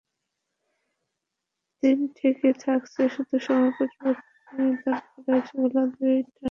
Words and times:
দিন 1.83 1.99
ঠিকই 2.17 2.53
থাকছে, 2.63 3.01
শুধু 3.15 3.35
সময় 3.47 3.71
পরিবর্তন 3.77 4.13
করে 4.47 4.61
নির্ধারণ 4.61 5.05
করা 5.15 5.29
হয়েছে 5.29 5.53
বেলা 5.63 5.83
দুইটায়। 5.93 6.39